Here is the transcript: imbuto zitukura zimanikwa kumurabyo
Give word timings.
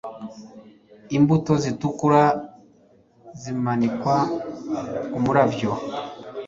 imbuto 1.17 1.51
zitukura 1.63 2.23
zimanikwa 3.41 4.15
kumurabyo 5.11 5.71